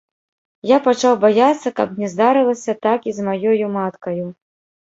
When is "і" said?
3.13-3.15